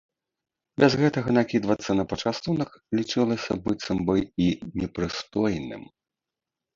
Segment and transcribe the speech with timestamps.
[0.83, 2.69] Без гэтага накідвацца на пачастунак
[2.99, 4.15] лічылася быццам бы
[4.47, 4.49] і
[4.81, 5.83] непрыстойным.